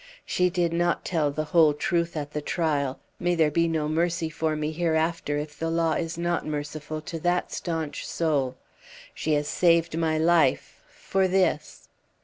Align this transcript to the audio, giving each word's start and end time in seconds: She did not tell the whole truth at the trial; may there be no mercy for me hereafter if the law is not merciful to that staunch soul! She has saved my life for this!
She 0.25 0.49
did 0.49 0.73
not 0.73 1.05
tell 1.05 1.29
the 1.29 1.43
whole 1.43 1.75
truth 1.75 2.17
at 2.17 2.31
the 2.31 2.41
trial; 2.41 2.97
may 3.19 3.35
there 3.35 3.51
be 3.51 3.67
no 3.67 3.87
mercy 3.87 4.31
for 4.31 4.55
me 4.55 4.71
hereafter 4.71 5.37
if 5.37 5.59
the 5.59 5.69
law 5.69 5.93
is 5.93 6.17
not 6.17 6.43
merciful 6.43 7.01
to 7.01 7.19
that 7.19 7.51
staunch 7.51 8.07
soul! 8.07 8.55
She 9.13 9.33
has 9.35 9.47
saved 9.47 9.95
my 9.95 10.17
life 10.17 10.81
for 10.89 11.27
this! 11.27 11.87